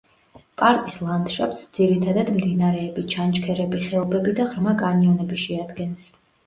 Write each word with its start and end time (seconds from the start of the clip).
პარკის 0.61 0.95
ლანდშაფტს 1.07 1.67
ძირითადად 1.75 2.33
მდინარეები, 2.39 3.07
ჩანჩქერები, 3.15 3.87
ხეობები 3.87 4.35
და 4.43 4.51
ღრმა 4.57 4.79
კანიონები 4.85 5.45
შეადგენს. 5.49 6.15